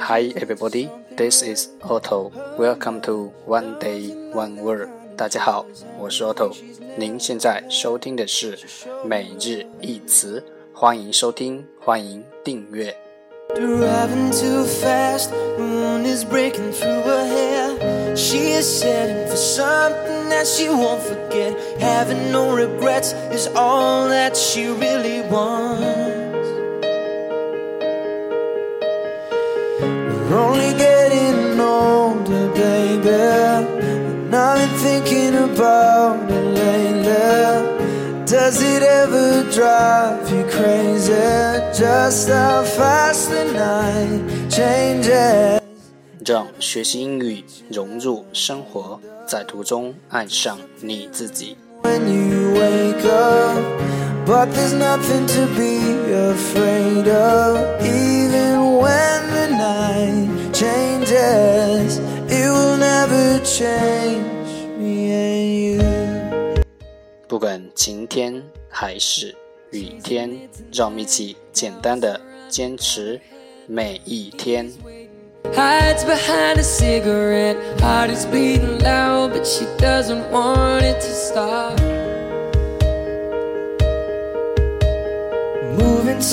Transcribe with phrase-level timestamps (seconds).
[0.00, 2.32] Hi everybody, this is Otto.
[2.58, 4.88] Welcome to One Day One Word.
[5.16, 5.66] 大家好，
[5.98, 6.54] 我是 Otto。
[6.96, 8.58] 您现在收听的是
[9.04, 10.42] 每日一词，
[10.72, 12.96] 欢迎收听，欢迎订阅。
[13.54, 18.16] Driving too fast, moon is breaking through her hair.
[18.16, 21.54] She is setting for something that she won't forget.
[21.78, 26.19] Having no regrets is all that she really wants.
[30.30, 33.10] We're only getting older, baby.
[33.10, 38.24] And I've been thinking about it lately.
[38.26, 41.12] Does it ever drive you crazy?
[41.72, 45.60] Just how fast the night changes.
[46.24, 51.56] 让学习英语融入生活，在途中爱上你自己。
[51.82, 53.58] when you wake up.
[54.26, 55.78] But there's nothing to be
[56.34, 57.80] afraid of.
[60.61, 61.97] Changes,
[62.29, 64.21] it will never change
[64.77, 66.61] me and you.
[67.27, 69.35] 不管晴天还是
[69.71, 70.29] 雨天，
[70.71, 73.19] 让我们一起简单的坚持
[73.65, 74.71] 每一天。
[75.51, 81.80] Hides behind a cigarette, heart is beating loud, but she doesn't want it to stop.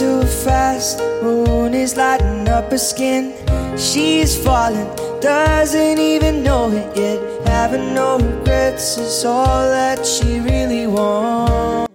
[0.03, 3.33] too fast, moon is lighting up her skin.
[3.78, 4.89] She's falling,
[5.22, 7.47] doesn't even know it yet.
[7.47, 11.94] Having no regrets is all that she really wants.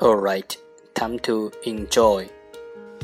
[0.00, 0.56] Alright,
[0.94, 2.28] time to enjoy.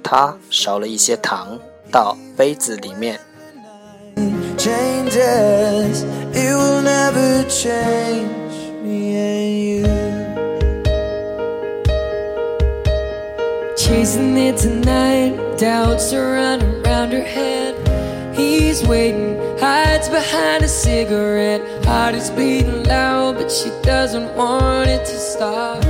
[0.01, 1.59] 他勺了一些糖
[1.91, 3.19] 到杯子里面。
[4.61, 6.03] changes,
[6.33, 8.53] it will never change
[8.83, 9.94] me and you.
[13.85, 17.75] Chasing it tonight, doubts are running around her head.
[18.35, 21.61] He's she's waiting, hides behind a cigarette.
[21.85, 25.83] Heart is beating loud, but she doesn't want it to stop.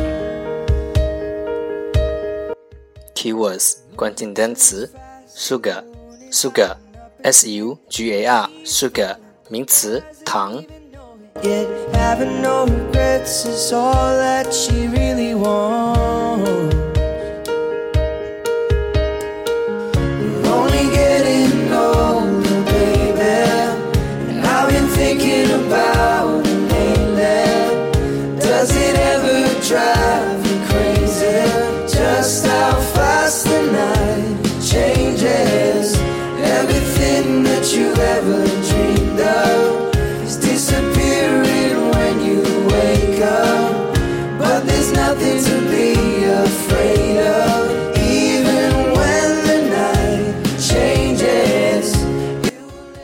[3.13, 4.89] Keywords 关键单词
[5.27, 5.83] sugar
[6.31, 6.75] sugar
[7.21, 9.15] s u g a r sugar
[9.47, 10.63] 名词糖
[11.43, 15.94] Yet having no regrets is all that she really wants.